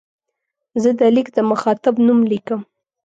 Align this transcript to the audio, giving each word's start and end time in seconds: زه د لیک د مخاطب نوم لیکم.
زه 0.81 0.89
د 0.99 1.01
لیک 1.15 1.27
د 1.37 1.39
مخاطب 1.51 1.95
نوم 2.05 2.19
لیکم. 2.31 2.61